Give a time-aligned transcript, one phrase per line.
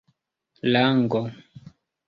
[0.73, 1.21] lango